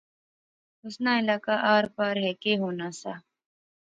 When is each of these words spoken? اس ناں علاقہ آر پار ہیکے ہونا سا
اس 0.85 0.95
ناں 1.03 1.17
علاقہ 1.21 1.55
آر 1.73 1.85
پار 1.95 2.15
ہیکے 2.25 2.53
ہونا 2.61 2.89
سا 2.99 3.13